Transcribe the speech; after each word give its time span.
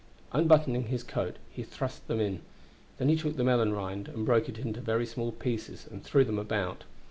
Unbuttoning 0.31 0.85
his 0.85 1.03
coat, 1.03 1.35
he 1.51 1.61
thrust 1.61 2.07
them 2.07 2.19
in; 2.19 2.41
then 2.97 3.07
he 3.07 3.15
took 3.15 3.35
the 3.37 3.43
melon 3.43 3.71
rind 3.71 4.07
and 4.07 4.25
broke 4.25 4.49
it 4.49 4.57
into 4.57 4.81
very 4.81 5.05
small 5.05 5.31
pieces 5.31 5.85
and 5.91 6.03
threw 6.03 6.25
them 6.25 6.39
about. 6.39 6.85